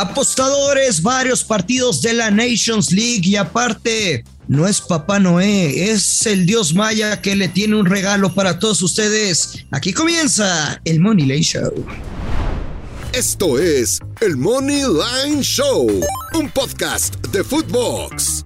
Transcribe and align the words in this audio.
Apostadores, 0.00 1.02
varios 1.02 1.42
partidos 1.42 2.00
de 2.02 2.12
la 2.12 2.30
Nations 2.30 2.92
League 2.92 3.22
y 3.24 3.34
aparte, 3.34 4.22
no 4.46 4.68
es 4.68 4.80
Papá 4.80 5.18
Noé, 5.18 5.90
es 5.90 6.24
el 6.24 6.46
dios 6.46 6.72
maya 6.72 7.20
que 7.20 7.34
le 7.34 7.48
tiene 7.48 7.74
un 7.74 7.84
regalo 7.84 8.32
para 8.32 8.60
todos 8.60 8.80
ustedes. 8.82 9.66
Aquí 9.72 9.92
comienza 9.92 10.80
el 10.84 11.00
Money 11.00 11.26
Line 11.26 11.42
Show. 11.42 11.84
Esto 13.12 13.58
es 13.58 13.98
el 14.20 14.36
Money 14.36 14.82
Line 14.82 15.42
Show, 15.42 15.88
un 16.34 16.48
podcast 16.50 17.16
de 17.32 17.42
Footbox. 17.42 18.44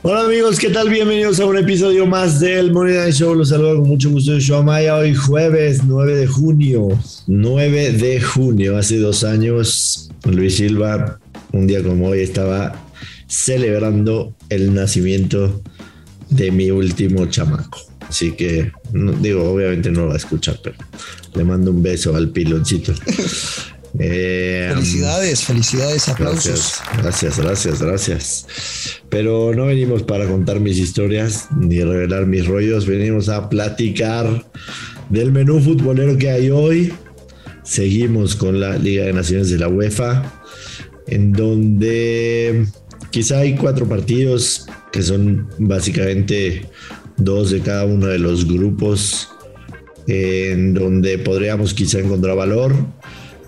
Hola 0.00 0.20
amigos, 0.20 0.60
¿qué 0.60 0.70
tal? 0.70 0.88
Bienvenidos 0.88 1.40
a 1.40 1.46
un 1.46 1.56
episodio 1.56 2.06
más 2.06 2.38
del 2.38 2.70
Money 2.70 2.94
Line 2.94 3.12
Show. 3.12 3.34
Los 3.34 3.48
saludo 3.48 3.80
con 3.80 3.88
mucho 3.88 4.10
gusto. 4.10 4.38
Yo 4.38 4.62
Maya, 4.62 4.94
hoy 4.94 5.12
jueves 5.12 5.82
9 5.84 6.14
de 6.14 6.26
junio. 6.28 6.88
9 7.26 7.92
de 7.94 8.20
junio, 8.20 8.78
hace 8.78 8.98
dos 8.98 9.24
años, 9.24 10.08
Luis 10.24 10.58
Silva, 10.58 11.18
un 11.52 11.66
día 11.66 11.82
como 11.82 12.10
hoy, 12.10 12.20
estaba 12.20 12.80
celebrando 13.26 14.36
el 14.50 14.72
nacimiento 14.72 15.60
de 16.30 16.52
mi 16.52 16.70
último 16.70 17.26
chamaco. 17.26 17.80
Así 18.08 18.30
que, 18.36 18.70
digo, 19.20 19.50
obviamente 19.50 19.90
no 19.90 20.02
lo 20.02 20.06
va 20.08 20.14
a 20.14 20.18
escuchar, 20.18 20.60
pero 20.62 20.76
le 21.34 21.42
mando 21.42 21.72
un 21.72 21.82
beso 21.82 22.14
al 22.14 22.28
piloncito. 22.28 22.94
Eh, 23.98 24.70
felicidades, 24.74 25.44
felicidades, 25.44 26.08
aplausos. 26.08 26.74
Gracias, 26.98 27.38
gracias, 27.38 27.80
gracias, 27.80 28.46
Pero 29.08 29.54
no 29.54 29.66
venimos 29.66 30.02
para 30.02 30.26
contar 30.26 30.60
mis 30.60 30.78
historias 30.78 31.48
ni 31.56 31.82
revelar 31.82 32.26
mis 32.26 32.46
rollos, 32.46 32.86
venimos 32.86 33.28
a 33.28 33.48
platicar 33.48 34.44
del 35.08 35.32
menú 35.32 35.60
futbolero 35.60 36.16
que 36.18 36.30
hay 36.30 36.50
hoy. 36.50 36.92
Seguimos 37.62 38.34
con 38.34 38.60
la 38.60 38.76
Liga 38.78 39.04
de 39.04 39.12
Naciones 39.12 39.50
de 39.50 39.58
la 39.58 39.68
UEFA, 39.68 40.40
en 41.06 41.32
donde 41.32 42.66
quizá 43.10 43.40
hay 43.40 43.56
cuatro 43.56 43.86
partidos 43.86 44.66
que 44.92 45.02
son 45.02 45.48
básicamente 45.58 46.66
dos 47.16 47.50
de 47.50 47.60
cada 47.60 47.84
uno 47.84 48.06
de 48.06 48.18
los 48.18 48.46
grupos, 48.46 49.28
en 50.06 50.72
donde 50.72 51.18
podríamos 51.18 51.74
quizá 51.74 51.98
encontrar 51.98 52.36
valor 52.36 52.74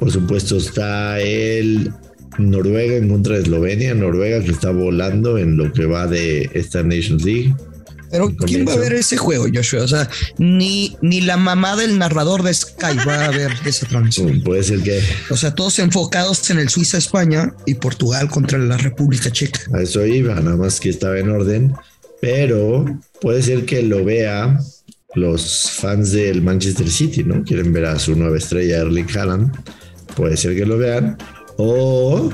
por 0.01 0.11
supuesto 0.11 0.56
está 0.56 1.20
el 1.20 1.93
Noruega 2.39 2.97
en 2.97 3.11
contra 3.11 3.34
de 3.37 3.43
Eslovenia, 3.43 3.95
Noruega 3.95 4.43
que 4.43 4.51
está 4.51 4.70
volando 4.70 5.37
en 5.37 5.59
lo 5.59 5.70
que 5.73 5.84
va 5.84 6.06
de 6.06 6.51
esta 6.55 6.83
Nations 6.83 7.23
League. 7.23 7.55
Pero 8.11 8.34
¿quién 8.34 8.67
va 8.67 8.73
a 8.73 8.77
ver 8.77 8.95
ese 8.95 9.17
juego, 9.17 9.47
Joshua? 9.55 9.84
O 9.84 9.89
sea, 9.89 10.09
ni, 10.39 10.97
ni 11.01 11.21
la 11.21 11.37
mamá 11.37 11.77
del 11.77 11.97
narrador 11.97 12.43
de 12.43 12.53
Sky 12.53 12.97
va 13.06 13.27
a 13.27 13.31
ver 13.31 13.53
esa 13.65 13.87
transmisión. 13.87 14.39
Mm, 14.39 14.43
puede 14.43 14.65
ser 14.65 14.83
que. 14.83 15.01
O 15.28 15.37
sea, 15.37 15.55
todos 15.55 15.78
enfocados 15.78 16.51
en 16.51 16.59
el 16.59 16.71
Suiza-España 16.71 17.55
y 17.67 17.75
Portugal 17.75 18.28
contra 18.28 18.59
la 18.59 18.78
República 18.78 19.31
Checa. 19.31 19.61
A 19.75 19.83
eso 19.83 20.05
iba, 20.05 20.34
nada 20.34 20.56
más 20.56 20.81
que 20.81 20.89
estaba 20.89 21.21
en 21.21 21.31
orden. 21.31 21.73
Pero 22.21 22.84
puede 23.21 23.43
ser 23.43 23.65
que 23.65 23.83
lo 23.83 24.05
vea 24.05 24.59
los 25.15 25.71
fans 25.71 26.11
del 26.11 26.43
Manchester 26.43 26.91
City, 26.91 27.23
¿no? 27.23 27.45
Quieren 27.45 27.73
ver 27.73 27.84
a 27.84 27.98
su 27.98 28.17
nueva 28.17 28.39
estrella, 28.39 28.78
Erling 28.78 29.06
Haaland 29.17 29.53
puede 30.21 30.37
ser 30.37 30.55
que 30.55 30.67
lo 30.67 30.77
vean. 30.77 31.17
O 31.57 32.31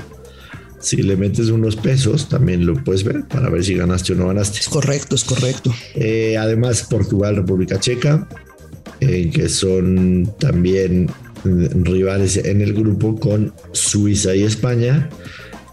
si 0.81 0.97
le 0.97 1.17
metes 1.17 1.51
unos 1.51 1.77
pesos, 1.77 2.29
también 2.29 2.67
lo 2.67 2.75
puedes 2.83 3.05
ver 3.05 3.25
para 3.29 3.49
ver 3.49 3.65
si 3.65 3.75
ganaste 3.75 4.13
o 4.13 4.17
no 4.17 4.27
ganaste. 4.27 4.59
Es 4.59 4.69
correcto, 4.69 5.15
es 5.15 5.23
correcto. 5.23 5.73
Eh, 5.95 6.37
además, 6.37 6.85
Portugal, 6.91 7.37
República 7.37 7.79
Checa, 7.79 8.29
eh, 9.01 9.31
que 9.33 9.49
son 9.49 10.35
también 10.41 11.09
rivales 11.45 12.39
en 12.39 12.61
el 12.61 12.75
grupo 12.75 13.15
con 13.15 13.55
Suiza 13.71 14.35
y 14.35 14.43
España. 14.43 15.09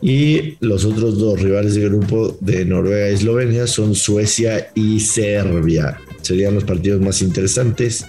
Y 0.04 0.58
los 0.60 0.86
otros 0.86 1.18
dos 1.18 1.42
rivales 1.42 1.74
del 1.74 1.90
grupo 1.90 2.38
de 2.42 2.64
Noruega 2.64 3.10
y 3.10 3.14
Eslovenia 3.14 3.66
son 3.66 3.96
Suecia 3.96 4.70
y 4.76 5.00
Serbia. 5.00 5.98
Serían 6.22 6.54
los 6.54 6.66
partidos 6.66 7.02
más 7.02 7.24
interesantes. 7.24 8.06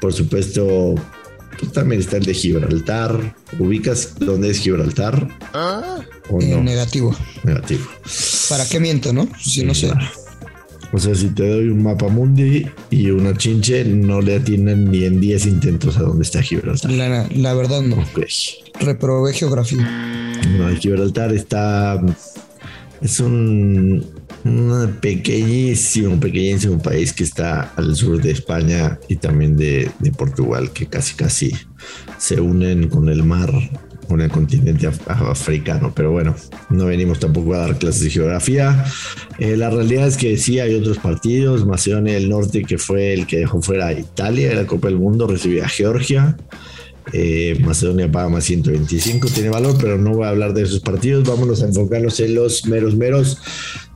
Por 0.00 0.12
supuesto, 0.12 0.96
pues 1.60 1.72
también 1.72 2.00
está 2.00 2.16
el 2.16 2.24
de 2.24 2.34
Gibraltar. 2.34 3.36
¿Ubicas 3.58 4.14
dónde 4.18 4.50
es 4.50 4.58
Gibraltar? 4.58 5.28
Ah, 5.52 6.00
negativo. 6.30 7.14
Negativo. 7.44 7.86
¿Para 8.48 8.66
qué 8.66 8.80
miento, 8.80 9.12
no? 9.12 9.28
Si 9.38 9.64
no 9.64 9.74
sé. 9.74 9.92
O 10.92 10.98
sea, 10.98 11.14
si 11.14 11.28
te 11.28 11.48
doy 11.48 11.68
un 11.68 11.82
mapa 11.82 12.08
mundi 12.08 12.66
y 12.90 13.10
una 13.10 13.36
chinche, 13.36 13.84
no 13.84 14.20
le 14.20 14.36
atienden 14.36 14.90
ni 14.90 15.04
en 15.04 15.20
10 15.20 15.46
intentos 15.46 15.96
a 15.98 16.02
dónde 16.02 16.24
está 16.24 16.42
Gibraltar. 16.42 16.90
La, 16.90 17.54
verdad 17.54 17.82
no. 17.82 18.04
Reprobé 18.80 19.32
geografía. 19.32 20.40
No, 20.56 20.74
Gibraltar 20.76 21.32
está. 21.32 22.00
Es 23.00 23.18
un, 23.20 24.04
pequeñísimo, 25.00 26.20
pequeñísimo 26.20 26.80
país 26.82 27.12
que 27.12 27.24
está 27.24 27.72
al 27.76 27.96
sur 27.96 28.20
de 28.20 28.30
España 28.30 28.98
y 29.08 29.16
también 29.16 29.56
de, 29.56 29.90
Portugal, 30.16 30.70
que 30.72 30.86
casi 30.86 31.14
casi 31.14 31.52
se 32.18 32.40
unen 32.40 32.88
con 32.88 33.08
el 33.08 33.22
mar, 33.22 33.50
con 34.06 34.20
el 34.20 34.30
continente 34.30 34.86
africano. 35.08 35.92
Pero 35.94 36.12
bueno, 36.12 36.36
no 36.68 36.86
venimos 36.86 37.20
tampoco 37.20 37.54
a 37.54 37.58
dar 37.58 37.78
clases 37.78 38.02
de 38.02 38.10
geografía. 38.10 38.84
Eh, 39.38 39.56
la 39.56 39.70
realidad 39.70 40.06
es 40.06 40.18
que 40.18 40.36
sí 40.36 40.60
hay 40.60 40.74
otros 40.74 40.98
partidos. 40.98 41.66
Macedonia 41.66 42.14
del 42.14 42.28
Norte, 42.28 42.64
que 42.64 42.76
fue 42.76 43.14
el 43.14 43.26
que 43.26 43.38
dejó 43.38 43.62
fuera 43.62 43.88
a 43.88 43.92
Italia 43.94 44.50
de 44.50 44.56
la 44.56 44.66
Copa 44.66 44.88
del 44.88 44.98
Mundo, 44.98 45.26
recibió 45.26 45.64
a 45.64 45.68
Georgia. 45.68 46.36
Eh, 47.12 47.58
Macedonia 47.60 48.10
paga 48.10 48.28
más 48.28 48.44
125, 48.44 49.28
tiene 49.28 49.48
valor, 49.48 49.76
pero 49.80 49.98
no 49.98 50.14
voy 50.14 50.26
a 50.26 50.30
hablar 50.30 50.54
de 50.54 50.62
esos 50.62 50.80
partidos. 50.80 51.26
Vámonos 51.26 51.62
a 51.62 51.66
enfocarnos 51.66 52.20
en 52.20 52.34
los 52.34 52.66
meros 52.66 52.96
meros. 52.96 53.38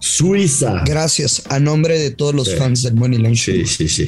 Suiza. 0.00 0.82
Gracias. 0.84 1.44
A 1.48 1.58
nombre 1.58 1.98
de 1.98 2.10
todos 2.10 2.34
los 2.34 2.54
fans 2.56 2.82
del 2.82 2.94
Money 2.94 3.18
Line 3.18 3.36
Sí, 3.36 3.64
sí, 3.64 3.88
sí. 3.88 4.06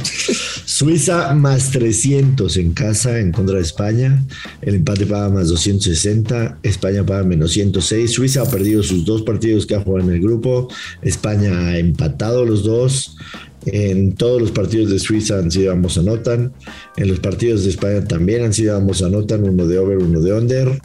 Suiza 0.67 1.33
más 1.35 1.71
300 1.71 2.55
en 2.59 2.73
casa 2.75 3.19
en 3.19 3.33
contra 3.33 3.57
de 3.57 3.63
España. 3.63 4.23
El 4.61 4.75
empate 4.75 5.07
paga 5.07 5.31
más 5.31 5.49
260. 5.49 6.59
España 6.63 7.05
paga 7.05 7.25
menos 7.25 7.53
106. 7.53 8.13
Suiza 8.13 8.43
ha 8.43 8.51
perdido 8.51 8.83
sus 8.83 9.07
dos 9.07 9.23
partidos 9.23 9.65
que 9.65 9.75
ha 9.75 9.81
jugado 9.81 10.07
en 10.07 10.17
el 10.17 10.21
grupo. 10.21 10.69
España 11.01 11.69
ha 11.69 11.79
empatado 11.79 12.45
los 12.45 12.63
dos. 12.63 13.17
En 13.67 14.13
todos 14.15 14.41
los 14.41 14.53
partidos 14.53 14.91
de 14.91 14.99
Suiza 15.01 15.39
han 15.39 15.51
sido 15.51 15.73
ambos 15.73 15.99
anotan. 15.99 16.53
En 16.97 17.09
los 17.09 17.19
partidos 17.19 17.65
de 17.65 17.71
España 17.71 18.05
también 18.05 18.45
han 18.45 18.53
sido 18.53 18.77
ambos 18.77 19.03
anotan, 19.03 19.43
uno 19.43 19.67
de 19.67 19.79
over, 19.79 19.99
uno 19.99 20.21
de 20.21 20.33
under. 20.33 20.81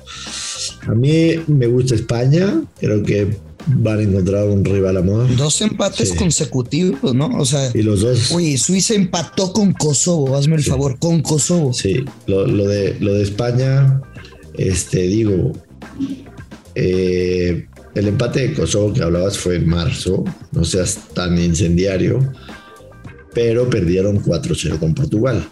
A 0.88 0.96
mí 0.96 1.36
me 1.47 1.68
gusta 1.68 1.94
España, 1.94 2.64
creo 2.80 3.03
que 3.03 3.38
van 3.68 4.00
a 4.00 4.02
encontrar 4.02 4.47
un 4.47 4.66
rival 4.66 4.97
a 4.97 5.02
moda. 5.03 5.28
Dos 5.38 5.62
empates 5.62 6.14
consecutivos, 6.14 7.14
¿no? 7.14 7.28
O 7.38 7.46
sea, 7.46 7.70
y 7.74 7.84
los 7.84 8.02
dos. 8.02 8.31
Uy, 8.31 8.58
Suiza 8.58 8.96
empató 8.96 9.53
con 9.53 9.74
Kosovo, 9.74 10.36
hazme 10.36 10.56
el 10.56 10.64
favor, 10.64 10.97
con 10.97 11.22
Kosovo. 11.22 11.74
Sí, 11.74 12.03
lo, 12.25 12.46
de, 12.46 12.97
lo 13.00 13.14
de 13.14 13.24
España, 13.24 14.02
este, 14.58 15.02
digo, 15.03 15.52
eh, 16.74 17.68
el 17.94 18.08
empate 18.08 18.47
de 18.47 18.53
Kosovo 18.53 18.91
que 18.94 19.03
hablabas 19.03 19.38
fue 19.38 19.58
en 19.58 19.68
marzo, 19.68 20.24
no 20.52 20.64
seas 20.64 21.00
tan 21.14 21.38
incendiario 21.38 22.20
pero 23.34 23.69
perdieron 23.69 24.22
4-0 24.24 24.80
con 24.80 24.94
Portugal, 24.94 25.44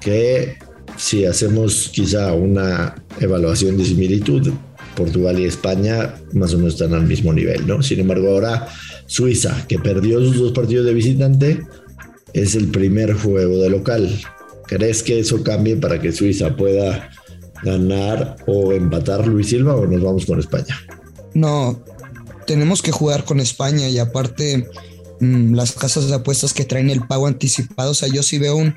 que 0.00 0.56
si 0.96 1.24
hacemos 1.24 1.90
quizá 1.92 2.32
una 2.32 2.94
evaluación 3.20 3.76
de 3.76 3.84
similitud, 3.84 4.52
Portugal 4.96 5.38
y 5.38 5.44
España 5.44 6.14
más 6.32 6.54
o 6.54 6.58
menos 6.58 6.74
están 6.74 6.94
al 6.94 7.06
mismo 7.06 7.32
nivel, 7.32 7.66
¿no? 7.66 7.82
Sin 7.82 8.00
embargo, 8.00 8.28
ahora 8.28 8.66
Suiza, 9.06 9.66
que 9.68 9.78
perdió 9.78 10.20
sus 10.20 10.38
dos 10.38 10.52
partidos 10.52 10.86
de 10.86 10.94
visitante, 10.94 11.62
es 12.32 12.54
el 12.54 12.68
primer 12.68 13.12
juego 13.12 13.58
de 13.58 13.70
local. 13.70 14.08
¿Crees 14.66 15.02
que 15.02 15.20
eso 15.20 15.42
cambie 15.42 15.76
para 15.76 16.00
que 16.00 16.12
Suiza 16.12 16.56
pueda 16.56 17.10
ganar 17.62 18.36
o 18.46 18.72
empatar 18.72 19.26
Luis 19.26 19.48
Silva 19.48 19.76
o 19.76 19.86
nos 19.86 20.02
vamos 20.02 20.26
con 20.26 20.40
España? 20.40 20.76
No, 21.34 21.82
tenemos 22.46 22.82
que 22.82 22.92
jugar 22.92 23.24
con 23.24 23.40
España 23.40 23.88
y 23.88 23.98
aparte 23.98 24.68
Mm, 25.20 25.54
las 25.54 25.72
casas 25.72 26.08
de 26.08 26.14
apuestas 26.14 26.52
que 26.52 26.64
traen 26.64 26.90
el 26.90 27.06
pago 27.06 27.26
anticipado. 27.26 27.92
O 27.92 27.94
sea, 27.94 28.08
yo 28.08 28.22
sí 28.22 28.38
veo 28.38 28.56
un 28.56 28.74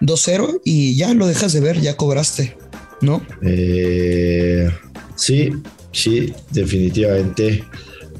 2-0 0.00 0.60
y 0.64 0.96
ya 0.96 1.12
lo 1.14 1.26
dejas 1.26 1.52
de 1.52 1.60
ver, 1.60 1.80
ya 1.80 1.96
cobraste, 1.96 2.56
¿no? 3.00 3.22
Eh, 3.42 4.70
sí, 5.16 5.50
sí, 5.92 6.32
definitivamente. 6.50 7.64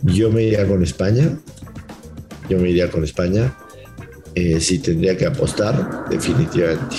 Yo 0.02 0.31
me 0.31 0.43
iría 0.43 0.67
con 0.67 0.82
España. 0.82 1.38
Yo 2.49 2.58
me 2.58 2.70
iría 2.70 2.90
con 2.90 3.05
España. 3.05 3.55
Eh, 4.34 4.61
si 4.61 4.78
tendría 4.78 5.17
que 5.17 5.26
apostar, 5.26 6.05
definitivamente. 6.08 6.96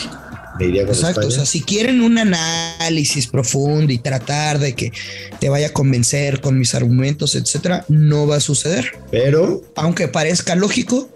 Exacto, 0.62 1.28
o 1.28 1.32
sea, 1.32 1.46
si 1.46 1.62
quieren 1.62 2.02
un 2.02 2.18
análisis 2.18 3.28
profundo 3.28 3.92
y 3.92 3.98
tratar 3.98 4.60
de 4.60 4.74
que 4.74 4.92
te 5.40 5.50
vaya 5.50 5.68
a 5.68 5.74
convencer 5.74 6.42
con 6.42 6.58
mis 6.58 6.76
argumentos, 6.76 7.36
etcétera, 7.36 7.86
no 7.90 8.28
va 8.28 8.38
a 8.38 8.40
suceder. 8.40 8.92
Pero, 9.10 9.64
aunque 9.76 10.08
parezca 10.08 10.56
lógico, 10.56 11.10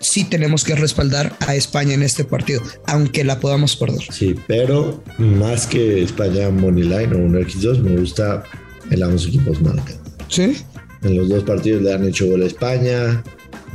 sí 0.00 0.24
tenemos 0.24 0.64
que 0.64 0.74
respaldar 0.74 1.36
a 1.40 1.54
España 1.54 1.94
en 1.94 2.02
este 2.02 2.24
partido, 2.24 2.62
aunque 2.86 3.24
la 3.24 3.40
podamos 3.40 3.76
perder. 3.76 4.02
Sí, 4.10 4.34
pero 4.46 5.02
más 5.18 5.66
que 5.66 6.02
España 6.02 6.50
Moneyline 6.50 7.12
o 7.14 7.18
un 7.18 7.34
X2, 7.34 7.78
me 7.80 8.00
gusta 8.00 8.42
el 8.90 9.02
ambos 9.02 9.26
equipos 9.26 9.60
marcan. 9.60 9.96
Sí. 10.28 10.56
En 11.02 11.16
los 11.16 11.28
dos 11.28 11.44
partidos 11.44 11.82
le 11.82 11.92
han 11.92 12.06
hecho 12.06 12.26
gol 12.26 12.42
a 12.42 12.46
España, 12.46 13.22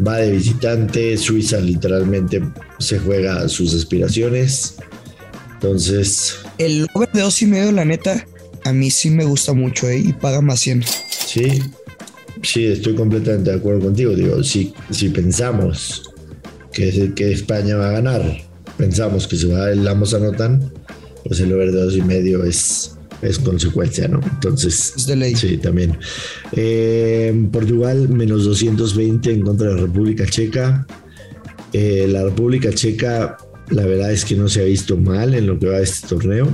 va 0.05 0.17
de 0.17 0.31
visitante, 0.31 1.17
Suiza 1.17 1.59
literalmente 1.59 2.41
se 2.79 2.99
juega 2.99 3.47
sus 3.49 3.73
aspiraciones. 3.73 4.75
Entonces. 5.57 6.37
El 6.59 6.87
over 6.93 7.11
de 7.11 7.21
dos 7.21 7.41
y 7.41 7.47
medio, 7.47 7.71
la 7.71 7.83
neta, 7.83 8.25
a 8.63 8.73
mí 8.73 8.91
sí 8.91 9.09
me 9.09 9.25
gusta 9.25 9.53
mucho 9.53 9.89
¿eh? 9.89 9.97
y 9.97 10.13
paga 10.13 10.41
más 10.41 10.59
100. 10.59 10.83
Sí, 11.09 11.61
sí, 12.43 12.65
estoy 12.65 12.95
completamente 12.95 13.49
de 13.49 13.57
acuerdo 13.57 13.81
contigo. 13.81 14.13
Digo, 14.13 14.43
si, 14.43 14.73
si 14.91 15.09
pensamos 15.09 16.11
que, 16.71 17.11
que 17.15 17.31
España 17.31 17.75
va 17.75 17.89
a 17.89 17.91
ganar, 17.93 18.37
pensamos 18.77 19.27
que 19.27 19.35
se 19.35 19.47
va 19.47 19.71
el 19.71 19.87
ambos 19.87 20.13
anotan, 20.13 20.71
pues 21.25 21.39
el 21.39 21.51
over 21.53 21.71
de 21.71 21.81
dos 21.81 21.95
y 21.95 22.01
medio 22.01 22.43
es, 22.43 22.95
es 23.21 23.39
consecuencia, 23.39 24.07
¿no? 24.07 24.19
Entonces, 24.23 24.93
es 24.95 25.07
de 25.07 25.15
ley. 25.15 25.35
sí, 25.35 25.57
también. 25.57 25.97
Eh, 26.51 27.47
Portugal, 27.51 28.09
menos 28.09 28.45
220 28.45 29.31
en 29.31 29.41
contra 29.41 29.69
de 29.69 29.75
la 29.75 29.81
República 29.81 30.25
Checa. 30.25 30.85
Eh, 31.73 32.07
la 32.09 32.23
República 32.23 32.71
Checa, 32.71 33.37
la 33.69 33.85
verdad 33.85 34.11
es 34.11 34.25
que 34.25 34.35
no 34.35 34.47
se 34.47 34.61
ha 34.61 34.65
visto 34.65 34.97
mal 34.97 35.33
en 35.33 35.47
lo 35.47 35.59
que 35.59 35.67
va 35.67 35.77
a 35.77 35.81
este 35.81 36.07
torneo. 36.07 36.47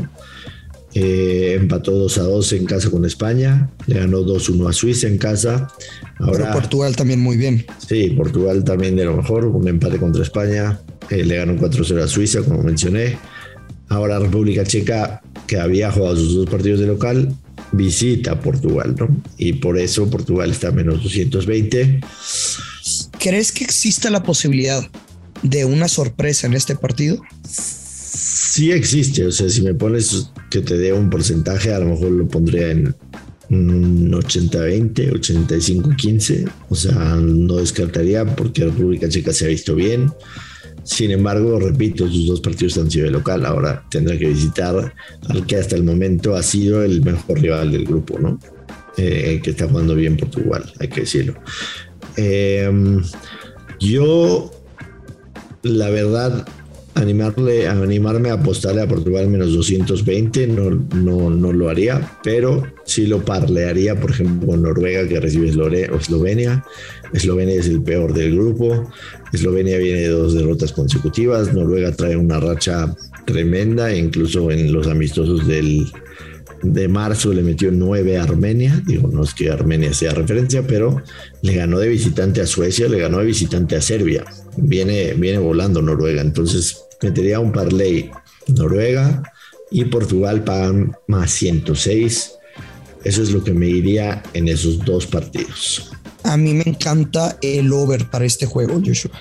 Eh, 0.95 1.55
empató 1.59 1.91
2 1.91 2.17
a 2.19 2.23
2 2.23 2.53
en 2.53 2.65
casa 2.65 2.91
con 2.91 3.03
España, 3.03 3.71
le 3.87 3.99
ganó 3.99 4.21
2-1 4.21 4.69
a 4.69 4.73
Suiza 4.73 5.07
en 5.07 5.17
casa. 5.17 5.67
Ahora, 6.19 6.37
Pero 6.37 6.53
Portugal 6.53 6.95
también 6.95 7.19
muy 7.19 7.35
bien. 7.35 7.65
Sí, 7.87 8.11
Portugal 8.11 8.63
también 8.63 8.95
de 8.95 9.05
lo 9.05 9.17
mejor, 9.17 9.45
un 9.45 9.67
empate 9.67 9.97
contra 9.97 10.21
España, 10.21 10.79
eh, 11.09 11.23
le 11.25 11.37
ganó 11.37 11.55
4-0 11.55 12.03
a 12.03 12.07
Suiza, 12.07 12.41
como 12.43 12.61
mencioné. 12.61 13.17
Ahora 13.89 14.19
República 14.19 14.63
Checa, 14.63 15.21
que 15.47 15.57
había 15.57 15.91
jugado 15.91 16.15
sus 16.15 16.35
dos 16.35 16.49
partidos 16.49 16.79
de 16.79 16.87
local, 16.87 17.35
visita 17.71 18.33
a 18.33 18.39
Portugal, 18.39 18.95
¿no? 18.97 19.07
Y 19.37 19.53
por 19.53 19.79
eso 19.79 20.09
Portugal 20.09 20.51
está 20.51 20.67
a 20.67 20.71
menos 20.71 21.01
220. 21.01 22.01
¿Crees 23.19 23.51
que 23.51 23.63
exista 23.63 24.09
la 24.09 24.21
posibilidad 24.21 24.87
de 25.43 25.65
una 25.65 25.87
sorpresa 25.87 26.47
en 26.47 26.53
este 26.53 26.75
partido? 26.75 27.21
Sí 27.45 28.71
existe, 28.71 29.25
o 29.25 29.31
sea, 29.31 29.49
si 29.49 29.61
me 29.61 29.73
pones 29.73 30.31
que 30.49 30.61
te 30.61 30.77
dé 30.77 30.93
un 30.93 31.09
porcentaje, 31.09 31.73
a 31.73 31.79
lo 31.79 31.87
mejor 31.87 32.11
lo 32.11 32.27
pondría 32.27 32.71
en 32.71 32.95
un 33.49 34.11
80-20, 34.11 35.11
85-15, 35.11 36.51
o 36.69 36.75
sea, 36.75 37.15
no 37.15 37.57
descartaría 37.57 38.25
porque 38.25 38.65
República 38.65 39.09
Checa 39.09 39.33
se 39.33 39.45
ha 39.45 39.49
visto 39.49 39.75
bien. 39.75 40.11
Sin 40.83 41.11
embargo, 41.11 41.59
repito, 41.59 42.09
sus 42.09 42.27
dos 42.27 42.41
partidos 42.41 42.77
han 42.77 42.91
sido 42.91 43.05
de 43.05 43.11
local. 43.11 43.45
Ahora 43.45 43.85
tendrá 43.89 44.17
que 44.17 44.27
visitar 44.27 44.93
al 45.29 45.45
que 45.45 45.55
hasta 45.55 45.75
el 45.75 45.83
momento 45.83 46.35
ha 46.35 46.43
sido 46.43 46.83
el 46.83 47.01
mejor 47.01 47.39
rival 47.39 47.71
del 47.71 47.85
grupo, 47.85 48.19
¿no? 48.19 48.37
Eh, 48.97 49.39
que 49.43 49.51
está 49.51 49.67
jugando 49.67 49.95
bien 49.95 50.17
Portugal, 50.17 50.71
hay 50.79 50.89
que 50.89 51.01
decirlo. 51.01 51.35
Eh, 52.15 52.69
yo, 53.79 54.51
la 55.63 55.89
verdad, 55.89 56.45
animarle, 56.95 57.67
animarme 57.67 58.29
a 58.29 58.33
apostarle 58.33 58.81
a 58.81 58.87
Portugal 58.87 59.27
menos 59.27 59.53
220, 59.53 60.47
no, 60.47 60.69
no, 60.95 61.29
no 61.29 61.53
lo 61.53 61.69
haría, 61.69 62.17
pero 62.23 62.63
sí 62.85 63.07
lo 63.07 63.23
parlearía, 63.23 63.99
por 63.99 64.11
ejemplo, 64.11 64.47
con 64.47 64.61
Noruega 64.61 65.07
que 65.07 65.19
recibe 65.19 65.49
Eslovenia. 65.49 66.63
Eslovenia 67.13 67.55
es 67.55 67.67
el 67.67 67.81
peor 67.81 68.13
del 68.13 68.35
grupo. 68.35 68.91
Eslovenia 69.31 69.77
viene 69.77 70.01
de 70.01 70.09
dos 70.09 70.33
derrotas 70.33 70.73
consecutivas. 70.73 71.53
Noruega 71.53 71.91
trae 71.91 72.15
una 72.15 72.39
racha 72.39 72.93
tremenda, 73.25 73.95
incluso 73.95 74.51
en 74.51 74.73
los 74.73 74.87
amistosos 74.87 75.47
del, 75.47 75.87
de 76.63 76.87
marzo 76.87 77.33
le 77.33 77.43
metió 77.43 77.71
nueve 77.71 78.17
a 78.17 78.23
Armenia. 78.23 78.81
Digo, 78.85 79.09
no 79.09 79.23
es 79.23 79.33
que 79.33 79.51
Armenia 79.51 79.93
sea 79.93 80.13
referencia, 80.13 80.65
pero 80.65 81.01
le 81.41 81.53
ganó 81.53 81.77
de 81.79 81.89
visitante 81.89 82.41
a 82.41 82.47
Suecia, 82.47 82.87
le 82.87 82.99
ganó 82.99 83.19
de 83.19 83.25
visitante 83.25 83.75
a 83.75 83.81
Serbia. 83.81 84.25
Viene, 84.57 85.13
viene 85.13 85.37
volando 85.37 85.81
Noruega. 85.81 86.21
Entonces 86.21 86.85
metería 87.01 87.39
un 87.39 87.51
parlay 87.51 88.09
Noruega 88.47 89.23
y 89.69 89.85
Portugal 89.85 90.43
pagan 90.43 90.95
más 91.07 91.31
106. 91.31 92.31
Eso 93.03 93.21
es 93.21 93.31
lo 93.31 93.43
que 93.43 93.53
me 93.53 93.67
iría 93.67 94.23
en 94.33 94.47
esos 94.47 94.79
dos 94.79 95.05
partidos. 95.05 95.91
A 96.23 96.37
mí 96.37 96.53
me 96.53 96.63
encanta 96.65 97.37
el 97.41 97.73
over 97.73 98.09
para 98.09 98.25
este 98.25 98.45
juego, 98.45 98.81
Joshua. 98.83 99.11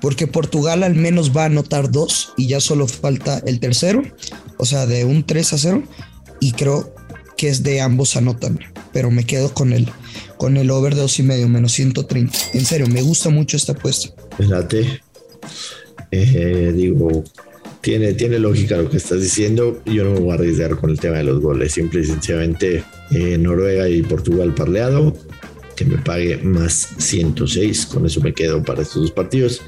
Porque 0.00 0.28
Portugal 0.28 0.84
al 0.84 0.94
menos 0.94 1.36
va 1.36 1.42
a 1.42 1.46
anotar 1.46 1.90
dos 1.90 2.32
y 2.36 2.46
ya 2.46 2.60
solo 2.60 2.86
falta 2.86 3.42
el 3.44 3.58
tercero. 3.58 4.02
O 4.56 4.64
sea, 4.64 4.86
de 4.86 5.04
un 5.04 5.24
3 5.24 5.52
a 5.52 5.58
0 5.58 5.82
y 6.40 6.52
creo 6.52 6.94
que 7.36 7.48
es 7.48 7.62
de 7.62 7.80
ambos 7.80 8.16
anotan, 8.16 8.58
pero 8.92 9.10
me 9.10 9.24
quedo 9.24 9.54
con 9.54 9.72
el, 9.72 9.88
con 10.36 10.56
el 10.56 10.70
over 10.70 10.94
de 10.94 11.02
dos 11.02 11.18
y 11.18 11.22
medio, 11.22 11.48
menos 11.48 11.72
130. 11.72 12.38
En 12.54 12.64
serio, 12.64 12.86
me 12.86 13.02
gusta 13.02 13.30
mucho 13.30 13.56
esta 13.56 13.72
apuesta. 13.72 14.10
Espérate. 14.38 15.00
Eh, 16.10 16.72
digo, 16.74 17.24
tiene, 17.80 18.12
tiene 18.12 18.38
lógica 18.38 18.76
lo 18.76 18.90
que 18.90 18.98
estás 18.98 19.20
diciendo. 19.20 19.80
Yo 19.86 20.04
no 20.04 20.12
me 20.12 20.20
voy 20.20 20.30
a 20.32 20.34
arriesgar 20.34 20.76
con 20.76 20.90
el 20.90 21.00
tema 21.00 21.18
de 21.18 21.24
los 21.24 21.40
goles. 21.40 21.72
Simple 21.72 22.00
y 22.00 22.04
sencillamente 22.04 22.84
eh, 23.10 23.38
Noruega 23.38 23.88
y 23.88 24.02
Portugal 24.02 24.54
parleado. 24.54 25.16
Que 25.76 25.84
me 25.86 25.96
pague 25.98 26.36
más 26.38 26.88
106. 26.98 27.86
Con 27.86 28.04
eso 28.04 28.20
me 28.20 28.34
quedo 28.34 28.62
para 28.62 28.82
estos 28.82 29.02
dos 29.02 29.12
partidos. 29.12 29.62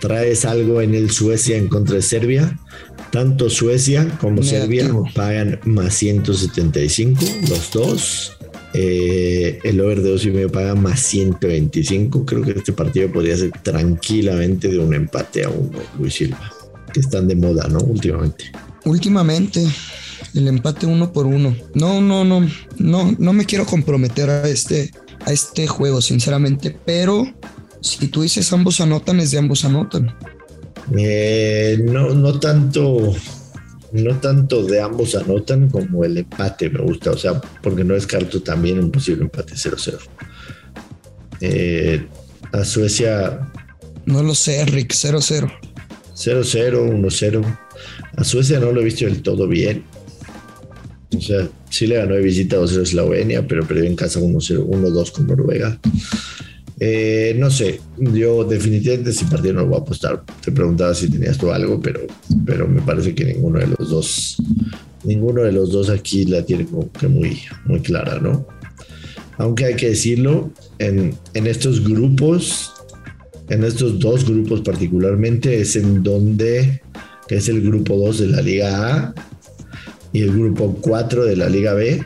Traes 0.00 0.44
algo 0.44 0.80
en 0.80 0.94
el 0.94 1.10
Suecia 1.10 1.56
en 1.56 1.68
contra 1.68 1.96
de 1.96 2.02
Serbia. 2.02 2.56
Tanto 3.10 3.48
Suecia 3.48 4.06
como 4.20 4.42
Serbia 4.42 4.90
pagan 5.14 5.58
más 5.64 5.94
175, 5.94 7.20
los 7.48 7.70
dos. 7.72 8.32
Eh, 8.74 9.58
el 9.64 9.80
over 9.80 10.02
de 10.02 10.10
dos 10.10 10.26
y 10.26 10.30
medio 10.30 10.52
paga 10.52 10.74
más 10.74 11.00
125. 11.00 12.26
Creo 12.26 12.42
que 12.42 12.50
este 12.52 12.72
partido 12.72 13.10
podría 13.10 13.36
ser 13.36 13.50
tranquilamente 13.62 14.68
de 14.68 14.78
un 14.78 14.92
empate 14.92 15.44
a 15.44 15.48
uno, 15.48 15.78
Luis 15.98 16.14
Silva, 16.14 16.52
que 16.92 17.00
están 17.00 17.28
de 17.28 17.36
moda, 17.36 17.66
¿no? 17.68 17.78
Últimamente. 17.78 18.52
Últimamente, 18.84 19.66
el 20.34 20.48
empate 20.48 20.86
uno 20.86 21.12
por 21.12 21.26
uno. 21.26 21.56
No, 21.74 22.00
no, 22.02 22.24
no, 22.24 22.46
no, 22.76 23.16
no 23.18 23.32
me 23.32 23.46
quiero 23.46 23.64
comprometer 23.64 24.28
a 24.28 24.48
este, 24.48 24.90
a 25.24 25.32
este 25.32 25.66
juego, 25.66 26.02
sinceramente, 26.02 26.76
pero 26.84 27.26
si 27.80 28.08
tú 28.08 28.22
dices 28.22 28.52
ambos 28.52 28.80
anotan, 28.80 29.20
es 29.20 29.30
de 29.30 29.38
ambos 29.38 29.64
anotan. 29.64 30.14
Eh, 30.96 31.78
no, 31.84 32.14
no 32.14 32.40
tanto, 32.40 33.14
no 33.92 34.16
tanto 34.20 34.64
de 34.64 34.80
ambos 34.80 35.14
anotan 35.14 35.68
como 35.68 36.04
el 36.04 36.18
empate 36.18 36.70
me 36.70 36.80
gusta, 36.80 37.10
o 37.10 37.16
sea, 37.16 37.40
porque 37.62 37.84
no 37.84 37.94
descarto 37.94 38.42
también 38.42 38.78
un 38.78 38.90
posible 38.90 39.24
empate 39.24 39.54
0-0. 39.54 39.98
Eh, 41.40 42.06
a 42.52 42.64
Suecia. 42.64 43.50
No 44.06 44.22
lo 44.22 44.34
sé, 44.34 44.64
Rick, 44.64 44.92
0-0. 44.92 45.52
0-0, 46.14 47.00
1-0. 47.00 47.58
A 48.16 48.24
Suecia 48.24 48.58
no 48.58 48.72
lo 48.72 48.80
he 48.80 48.84
visto 48.84 49.04
del 49.04 49.22
todo 49.22 49.46
bien. 49.46 49.84
O 51.16 51.20
sea, 51.20 51.48
sí 51.70 51.86
le 51.86 51.96
ganó 51.96 52.14
de 52.14 52.22
visita 52.22 52.56
2-0 52.56 52.80
a 52.80 52.82
Eslovenia, 52.82 53.46
pero 53.46 53.66
perdió 53.66 53.84
en 53.84 53.96
casa 53.96 54.20
1-0, 54.20 54.66
1-2 54.66 55.12
con 55.12 55.26
Noruega. 55.26 55.78
Eh, 56.80 57.34
no 57.36 57.50
sé, 57.50 57.80
yo 57.96 58.44
definitivamente 58.44 59.12
sin 59.12 59.28
partido 59.28 59.54
no 59.54 59.60
lo 59.62 59.66
voy 59.68 59.78
a 59.78 59.82
apostar. 59.82 60.22
Te 60.44 60.52
preguntaba 60.52 60.94
si 60.94 61.10
tenías 61.10 61.38
tú 61.38 61.50
algo, 61.50 61.80
pero, 61.80 62.00
pero 62.46 62.68
me 62.68 62.80
parece 62.82 63.14
que 63.14 63.24
ninguno 63.24 63.58
de 63.58 63.66
los 63.66 63.90
dos, 63.90 64.36
ninguno 65.04 65.42
de 65.42 65.52
los 65.52 65.72
dos 65.72 65.90
aquí 65.90 66.24
la 66.24 66.44
tiene 66.44 66.66
como 66.66 66.90
que 66.92 67.08
muy, 67.08 67.40
muy 67.64 67.80
clara, 67.80 68.20
¿no? 68.20 68.46
Aunque 69.38 69.66
hay 69.66 69.76
que 69.76 69.90
decirlo, 69.90 70.50
en, 70.78 71.14
en 71.34 71.46
estos 71.46 71.82
grupos, 71.82 72.72
en 73.48 73.64
estos 73.64 73.98
dos 73.98 74.28
grupos 74.28 74.60
particularmente, 74.60 75.60
es 75.60 75.76
en 75.76 76.02
donde 76.02 76.80
es 77.28 77.48
el 77.48 77.62
grupo 77.62 77.96
2 77.96 78.18
de 78.20 78.26
la 78.28 78.42
Liga 78.42 78.94
A 78.94 79.14
y 80.12 80.22
el 80.22 80.32
grupo 80.32 80.78
4 80.80 81.24
de 81.24 81.36
la 81.36 81.48
Liga 81.48 81.74
B 81.74 82.04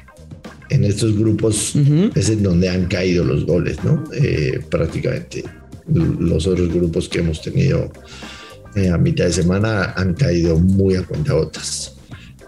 en 0.72 0.84
estos 0.84 1.16
grupos 1.16 1.74
es 2.14 2.30
en 2.30 2.42
donde 2.42 2.68
han 2.70 2.86
caído 2.86 3.24
los 3.24 3.44
goles, 3.44 3.82
¿no? 3.84 4.02
Eh, 4.14 4.60
prácticamente 4.70 5.44
los 5.86 6.46
otros 6.46 6.72
grupos 6.72 7.08
que 7.08 7.18
hemos 7.18 7.42
tenido 7.42 7.92
eh, 8.74 8.88
a 8.88 8.96
mitad 8.96 9.26
de 9.26 9.32
semana 9.32 9.92
han 9.96 10.14
caído 10.14 10.58
muy 10.58 10.96
a 10.96 11.02
cuentagotas. 11.02 11.94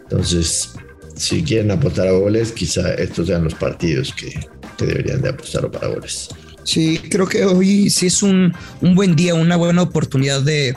Entonces, 0.04 0.70
si 1.16 1.42
quieren 1.42 1.70
apostar 1.70 2.08
a 2.08 2.12
goles, 2.12 2.52
quizá 2.52 2.94
estos 2.94 3.26
sean 3.26 3.44
los 3.44 3.54
partidos 3.54 4.14
que, 4.14 4.32
deberían 4.78 5.22
de 5.22 5.28
apostar 5.28 5.70
para 5.70 5.88
goles. 5.88 6.28
Sí, 6.64 6.98
creo 7.10 7.28
que 7.28 7.44
hoy 7.44 7.90
sí 7.90 8.06
es 8.06 8.22
un, 8.22 8.52
un 8.80 8.94
buen 8.94 9.14
día, 9.14 9.34
una 9.34 9.56
buena 9.56 9.82
oportunidad 9.82 10.40
de, 10.40 10.74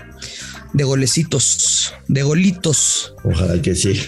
de 0.74 0.84
golecitos, 0.84 1.94
de 2.08 2.24
golitos. 2.24 3.16
Ojalá 3.24 3.62
que 3.62 3.74
sí. 3.74 4.00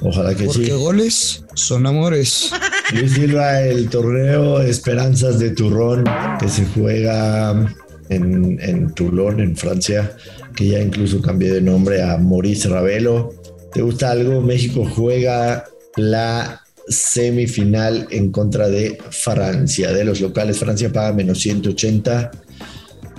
Ojalá 0.00 0.34
que 0.34 0.44
sí. 0.44 0.46
Porque 0.46 0.72
goles 0.72 1.44
son 1.54 1.86
amores. 1.86 2.50
Luis 2.92 3.12
Silva, 3.12 3.62
el 3.62 3.88
torneo 3.90 4.60
Esperanzas 4.60 5.38
de 5.38 5.50
Turrón 5.50 6.04
que 6.38 6.48
se 6.48 6.64
juega 6.66 7.74
en, 8.08 8.58
en 8.60 8.94
Toulon, 8.94 9.40
en 9.40 9.56
Francia, 9.56 10.16
que 10.56 10.68
ya 10.68 10.80
incluso 10.80 11.20
cambió 11.20 11.52
de 11.52 11.60
nombre 11.60 12.02
a 12.02 12.16
Maurice 12.18 12.68
Ravelo. 12.68 13.34
¿Te 13.72 13.82
gusta 13.82 14.10
algo? 14.10 14.40
México 14.40 14.88
juega 14.94 15.64
la 15.96 16.62
semifinal 16.88 18.08
en 18.10 18.32
contra 18.32 18.68
de 18.68 18.98
Francia. 19.10 19.92
De 19.92 20.04
los 20.04 20.20
locales, 20.20 20.58
Francia 20.58 20.92
paga 20.92 21.12
menos 21.12 21.38
180, 21.40 22.30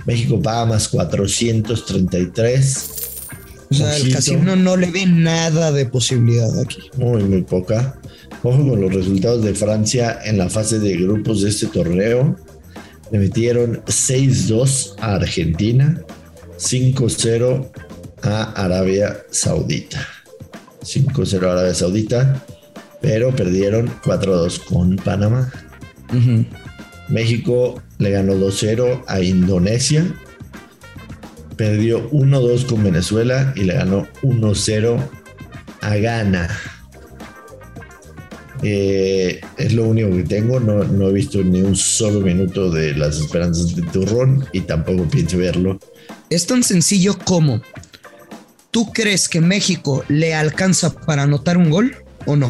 México 0.06 0.40
paga 0.42 0.66
más 0.66 0.88
433. 0.88 2.99
O 3.70 3.74
sea, 3.74 3.96
el 3.96 4.12
casino 4.12 4.56
no 4.56 4.76
le 4.76 4.90
ve 4.90 5.06
nada 5.06 5.70
de 5.70 5.86
posibilidad 5.86 6.58
aquí. 6.58 6.90
Muy, 6.96 7.22
muy 7.22 7.42
poca. 7.42 8.00
Ojo 8.42 8.68
con 8.68 8.80
los 8.80 8.92
resultados 8.92 9.44
de 9.44 9.54
Francia 9.54 10.18
en 10.24 10.38
la 10.38 10.50
fase 10.50 10.80
de 10.80 10.96
grupos 10.96 11.42
de 11.42 11.50
este 11.50 11.66
torneo. 11.68 12.36
Le 13.12 13.18
metieron 13.18 13.82
6-2 13.86 14.94
a 15.00 15.14
Argentina, 15.16 16.02
5-0 16.58 17.70
a 18.22 18.42
Arabia 18.52 19.18
Saudita. 19.30 20.06
5-0 20.82 21.46
a 21.46 21.52
Arabia 21.52 21.74
Saudita, 21.74 22.44
pero 23.00 23.34
perdieron 23.34 23.88
4-2 24.02 24.64
con 24.64 24.96
Panamá. 24.96 25.52
México 27.08 27.80
le 27.98 28.10
ganó 28.10 28.34
2-0 28.34 29.04
a 29.06 29.20
Indonesia, 29.20 30.12
perdió 31.60 32.10
1-2 32.10 32.64
con 32.64 32.82
Venezuela 32.82 33.52
y 33.54 33.64
le 33.64 33.74
ganó 33.74 34.08
1-0 34.22 35.10
a 35.82 35.96
Ghana. 35.96 36.48
Eh, 38.62 39.42
es 39.58 39.74
lo 39.74 39.84
único 39.84 40.08
que 40.08 40.22
tengo. 40.22 40.58
No, 40.58 40.84
no, 40.84 41.10
he 41.10 41.12
visto 41.12 41.44
ni 41.44 41.60
un 41.60 41.76
solo 41.76 42.20
minuto 42.20 42.70
de 42.70 42.94
las 42.94 43.18
esperanzas 43.18 43.76
de 43.76 43.82
Turrón 43.82 44.46
y 44.54 44.62
tampoco 44.62 45.06
pienso 45.06 45.36
verlo. 45.36 45.78
Es 46.30 46.46
tan 46.46 46.62
sencillo 46.62 47.18
como: 47.26 47.60
¿tú 48.70 48.90
crees 48.94 49.28
que 49.28 49.42
México 49.42 50.02
le 50.08 50.32
alcanza 50.32 50.98
para 50.98 51.24
anotar 51.24 51.58
un 51.58 51.68
gol 51.68 51.94
o 52.24 52.36
no? 52.36 52.48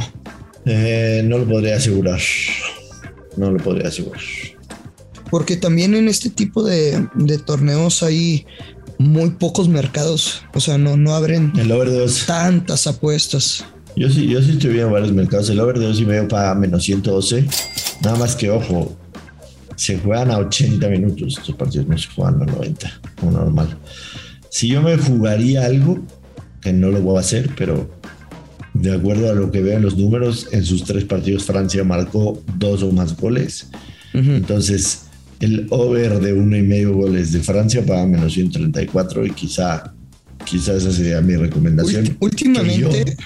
Eh, 0.66 1.22
no 1.24 1.38
lo 1.38 1.48
podría 1.48 1.78
asegurar. 1.78 2.20
No 3.36 3.50
lo 3.50 3.58
podría 3.58 3.88
asegurar. 3.88 4.22
Porque 5.32 5.56
también 5.56 5.96
en 5.96 6.06
este 6.08 6.30
tipo 6.30 6.62
de, 6.62 7.08
de 7.14 7.38
torneos 7.38 8.04
hay 8.04 8.46
muy 9.00 9.30
pocos 9.30 9.66
mercados. 9.66 10.42
O 10.52 10.60
sea, 10.60 10.76
no, 10.76 10.94
no 10.94 11.14
abren 11.14 11.52
tantas 12.26 12.86
apuestas. 12.86 13.64
Yo 13.96 14.10
sí, 14.10 14.28
yo 14.28 14.42
sí 14.42 14.50
estoy 14.52 14.74
viendo 14.74 14.92
varios 14.92 15.12
mercados. 15.12 15.48
El 15.48 15.58
over 15.58 15.78
de 15.78 15.86
dos 15.86 15.98
y 16.00 16.04
medio 16.04 16.28
paga 16.28 16.54
menos 16.54 16.84
112. 16.84 17.46
Nada 18.04 18.18
más 18.18 18.36
que 18.36 18.50
ojo, 18.50 18.94
se 19.74 19.98
juegan 19.98 20.30
a 20.30 20.36
80 20.36 20.86
minutos. 20.88 21.38
Estos 21.38 21.56
partidos 21.56 21.88
no 21.88 21.96
se 21.96 22.08
juegan 22.08 22.42
a 22.42 22.44
90, 22.44 23.00
como 23.18 23.32
normal. 23.32 23.74
Si 24.50 24.68
yo 24.68 24.82
me 24.82 24.98
jugaría 24.98 25.64
algo, 25.64 25.98
que 26.60 26.74
no 26.74 26.90
lo 26.90 27.00
voy 27.00 27.16
a 27.16 27.20
hacer, 27.20 27.50
pero 27.56 27.90
de 28.74 28.94
acuerdo 28.94 29.30
a 29.30 29.34
lo 29.34 29.50
que 29.50 29.62
veo 29.62 29.78
en 29.78 29.82
los 29.82 29.96
números, 29.96 30.48
en 30.52 30.62
sus 30.62 30.84
tres 30.84 31.06
partidos 31.06 31.44
Francia 31.44 31.82
marcó 31.84 32.42
dos 32.58 32.82
o 32.82 32.92
más 32.92 33.16
goles. 33.16 33.68
Entonces, 34.12 35.04
el 35.40 35.66
over 35.70 36.20
de 36.20 36.32
uno 36.32 36.56
y 36.56 36.62
medio 36.62 36.94
goles 36.94 37.32
de 37.32 37.40
Francia 37.40 37.84
paga 37.84 38.06
menos 38.06 38.34
134 38.34 39.26
y 39.26 39.30
quizá, 39.32 39.92
quizá 40.44 40.74
esa 40.74 40.92
sería 40.92 41.20
mi 41.20 41.36
recomendación. 41.36 42.16
Últimamente 42.20 43.16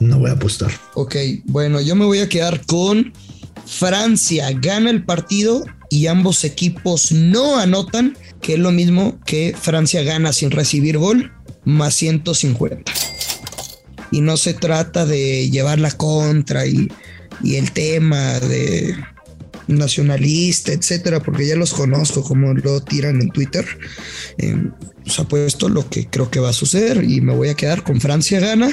no 0.00 0.18
voy 0.18 0.30
a 0.30 0.34
apostar. 0.34 0.70
Ok, 0.94 1.16
bueno, 1.44 1.80
yo 1.80 1.94
me 1.94 2.04
voy 2.04 2.18
a 2.18 2.28
quedar 2.28 2.64
con 2.66 3.12
Francia. 3.66 4.50
Gana 4.52 4.90
el 4.90 5.04
partido 5.04 5.64
y 5.90 6.06
ambos 6.06 6.44
equipos 6.44 7.12
no 7.12 7.58
anotan, 7.58 8.16
que 8.40 8.54
es 8.54 8.58
lo 8.58 8.72
mismo 8.72 9.18
que 9.24 9.54
Francia 9.58 10.02
gana 10.02 10.32
sin 10.32 10.50
recibir 10.50 10.98
gol, 10.98 11.32
más 11.64 11.94
150. 11.94 12.92
Y 14.12 14.20
no 14.20 14.36
se 14.36 14.54
trata 14.54 15.06
de 15.06 15.50
llevar 15.50 15.78
la 15.78 15.90
contra 15.92 16.66
y, 16.66 16.88
el 17.44 17.72
tema 17.72 18.38
de 18.40 18.96
nacionalista, 19.70 20.72
etcétera, 20.72 21.20
porque 21.20 21.46
ya 21.46 21.56
los 21.56 21.72
conozco 21.72 22.22
como 22.22 22.52
lo 22.54 22.80
tiran 22.82 23.20
en 23.20 23.30
Twitter. 23.30 23.66
Eh, 24.38 24.70
pues 25.04 25.18
apuesto 25.18 25.68
lo 25.68 25.88
que 25.88 26.06
creo 26.06 26.30
que 26.30 26.40
va 26.40 26.50
a 26.50 26.54
suceder 26.54 27.04
y 27.04 27.20
me 27.20 27.34
voy 27.34 27.48
a 27.48 27.54
quedar 27.54 27.82
con 27.82 28.00
Francia 28.00 28.38
gana 28.40 28.70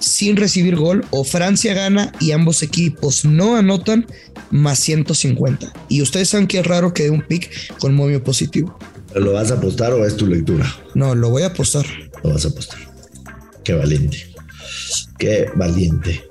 sin 0.00 0.36
recibir 0.36 0.76
gol 0.76 1.04
o 1.10 1.24
Francia 1.24 1.74
gana 1.74 2.12
y 2.20 2.32
ambos 2.32 2.62
equipos 2.62 3.24
no 3.24 3.56
anotan 3.56 4.06
más 4.50 4.78
150. 4.80 5.72
Y 5.88 6.02
ustedes 6.02 6.28
saben 6.30 6.46
que 6.46 6.60
es 6.60 6.66
raro 6.66 6.94
que 6.94 7.04
dé 7.04 7.10
un 7.10 7.22
pick 7.22 7.50
con 7.78 7.94
movio 7.94 8.22
positivo. 8.22 8.78
¿Lo 9.14 9.32
vas 9.32 9.50
a 9.50 9.54
apostar 9.54 9.92
o 9.92 10.04
es 10.06 10.16
tu 10.16 10.26
lectura? 10.26 10.66
No, 10.94 11.14
lo 11.14 11.30
voy 11.30 11.42
a 11.42 11.46
apostar. 11.46 11.86
Lo 12.22 12.30
vas 12.30 12.44
a 12.44 12.48
apostar. 12.48 12.78
Qué 13.64 13.74
valiente. 13.74 14.32
Qué 15.18 15.46
valiente. 15.56 16.22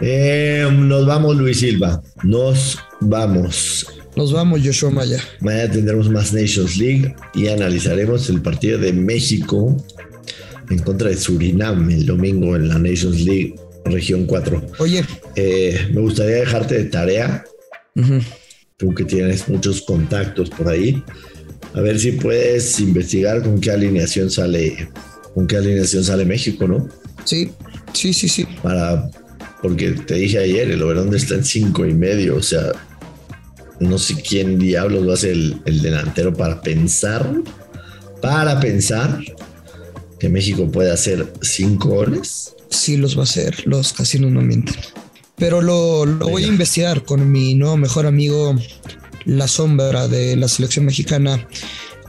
Eh, 0.00 0.66
nos 0.72 1.06
vamos, 1.06 1.36
Luis 1.36 1.60
Silva. 1.60 2.02
Nos 2.22 2.78
vamos. 3.00 3.86
Nos 4.16 4.32
vamos, 4.32 4.60
Joshua 4.64 4.90
Maya. 4.90 5.22
Mañana 5.40 5.70
tendremos 5.70 6.08
más 6.10 6.32
Nations 6.32 6.76
League 6.76 7.14
y 7.34 7.48
analizaremos 7.48 8.28
el 8.28 8.40
partido 8.42 8.78
de 8.78 8.92
México 8.92 9.76
en 10.70 10.78
contra 10.78 11.10
de 11.10 11.16
Surinam 11.16 11.90
el 11.90 12.06
domingo 12.06 12.56
en 12.56 12.68
la 12.68 12.78
Nations 12.78 13.20
League 13.20 13.54
Región 13.84 14.26
4. 14.26 14.62
Oye, 14.78 15.04
eh, 15.36 15.88
me 15.92 16.00
gustaría 16.00 16.36
dejarte 16.36 16.76
de 16.76 16.84
tarea, 16.84 17.44
tú 18.76 18.94
que 18.94 19.04
tienes 19.04 19.48
muchos 19.48 19.82
contactos 19.82 20.50
por 20.50 20.68
ahí, 20.68 21.02
a 21.74 21.80
ver 21.80 21.98
si 21.98 22.12
puedes 22.12 22.78
investigar 22.80 23.42
con 23.42 23.60
qué 23.60 23.70
alineación 23.70 24.30
sale, 24.30 24.88
con 25.34 25.46
qué 25.46 25.56
alineación 25.56 26.04
sale 26.04 26.24
México, 26.24 26.66
¿no? 26.66 26.88
Sí, 27.24 27.50
sí, 27.92 28.12
sí, 28.12 28.28
sí. 28.28 28.46
Para, 28.62 29.10
porque 29.62 29.90
te 29.90 30.14
dije 30.14 30.38
ayer, 30.38 30.70
el 30.70 30.82
Oberón 30.82 31.14
está 31.14 31.34
en 31.34 31.44
cinco 31.44 31.86
y 31.86 31.94
medio, 31.94 32.36
o 32.36 32.42
sea, 32.42 32.72
no 33.78 33.98
sé 33.98 34.16
quién 34.16 34.58
diablos 34.58 35.08
va 35.08 35.14
a 35.14 35.18
ser 35.18 35.32
el, 35.32 35.60
el 35.64 35.82
delantero 35.82 36.34
para 36.34 36.60
pensar, 36.60 37.30
para 38.20 38.60
pensar 38.60 39.20
que 40.20 40.28
México 40.28 40.70
puede 40.70 40.92
hacer 40.92 41.32
cinco 41.40 41.88
goles? 41.88 42.54
Sí, 42.68 42.96
los 42.96 43.16
va 43.16 43.22
a 43.22 43.24
hacer, 43.24 43.66
los 43.66 43.92
casinos 43.92 44.30
no 44.30 44.42
mienten. 44.42 44.76
Pero 45.36 45.62
lo, 45.62 46.06
voy 46.18 46.44
a 46.44 46.48
investigar 46.48 47.02
con 47.02 47.32
mi 47.32 47.54
nuevo 47.54 47.78
mejor 47.78 48.06
amigo, 48.06 48.54
la 49.24 49.48
sombra 49.48 50.06
de 50.06 50.36
la 50.36 50.46
selección 50.46 50.84
mexicana, 50.84 51.48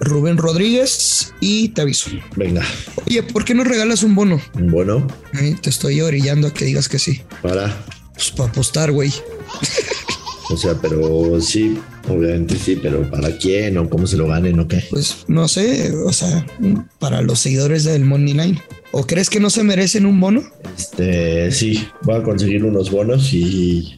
Rubén 0.01 0.37
Rodríguez, 0.37 1.31
y 1.39 1.69
te 1.69 1.81
aviso. 1.81 2.09
Venga. 2.35 2.65
Oye, 3.07 3.21
¿por 3.21 3.45
qué 3.45 3.53
no 3.53 3.63
regalas 3.63 4.01
un 4.01 4.15
bono? 4.15 4.41
¿Un 4.55 4.71
bono? 4.71 5.07
te 5.61 5.69
estoy 5.69 6.01
orillando 6.01 6.47
a 6.47 6.53
que 6.53 6.65
digas 6.65 6.89
que 6.89 6.97
sí. 6.97 7.21
¿Para? 7.43 7.85
Pues 8.13 8.31
para 8.31 8.49
apostar, 8.49 8.91
güey. 8.91 9.13
O 10.49 10.57
sea, 10.57 10.73
pero 10.81 11.39
sí, 11.39 11.79
obviamente 12.07 12.55
sí, 12.57 12.79
pero 12.81 13.09
¿para 13.09 13.37
quién 13.37 13.77
o 13.77 13.89
cómo 13.89 14.07
se 14.07 14.17
lo 14.17 14.27
ganen 14.27 14.59
o 14.59 14.67
qué? 14.67 14.83
Pues 14.89 15.25
no 15.27 15.47
sé, 15.47 15.91
o 16.05 16.13
sea, 16.13 16.45
para 16.99 17.21
los 17.21 17.39
seguidores 17.39 17.83
del 17.83 18.05
Money 18.05 18.33
Line. 18.33 18.61
¿O 18.93 19.07
crees 19.07 19.29
que 19.29 19.39
no 19.39 19.49
se 19.49 19.63
merecen 19.63 20.05
un 20.05 20.19
bono? 20.19 20.43
Este, 20.77 21.49
sí, 21.51 21.87
voy 22.01 22.15
a 22.15 22.23
conseguir 22.23 22.65
unos 22.65 22.91
bonos 22.91 23.31
y, 23.31 23.95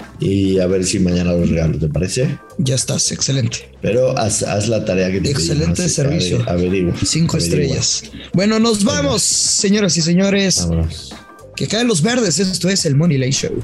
a 0.59 0.67
ver 0.67 0.83
si 0.85 0.99
mañana 0.99 1.33
los 1.33 1.49
regalo, 1.49 1.79
¿te 1.79 1.87
parece? 1.87 2.37
Ya 2.59 2.75
estás, 2.75 3.11
excelente. 3.11 3.71
Pero 3.81 4.15
haz, 4.17 4.67
la 4.67 4.85
tarea 4.85 5.11
que 5.11 5.19
te 5.19 5.31
Excelente 5.31 5.89
servicio. 5.89 6.47
Averigua. 6.47 6.93
Cinco 7.03 7.37
estrellas. 7.37 8.03
Bueno, 8.33 8.59
nos 8.59 8.83
vamos, 8.83 9.23
señoras 9.23 9.97
y 9.97 10.01
señores. 10.01 10.67
Vámonos. 10.67 11.15
Que 11.55 11.67
caen 11.67 11.87
los 11.87 12.03
verdes, 12.03 12.37
esto 12.37 12.69
es 12.69 12.85
el 12.85 12.95
Money 12.95 13.17
Line 13.17 13.31
Show. 13.31 13.63